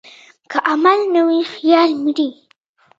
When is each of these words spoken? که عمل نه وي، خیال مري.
که 0.51 0.57
عمل 0.71 0.99
نه 1.13 1.21
وي، 1.27 1.39
خیال 1.53 1.89
مري. 2.03 2.29